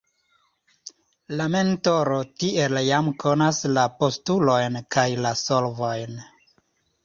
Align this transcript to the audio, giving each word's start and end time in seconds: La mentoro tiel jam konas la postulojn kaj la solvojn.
La 1.41 1.45
mentoro 1.55 2.17
tiel 2.45 2.81
jam 2.87 3.13
konas 3.27 3.61
la 3.77 3.87
postulojn 4.03 4.83
kaj 4.97 5.07
la 5.29 5.39
solvojn. 5.47 6.21